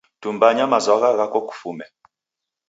Tumbanya 0.21 0.65
mazwagha 0.71 1.09
ghako 1.17 1.39
kufume. 1.47 1.85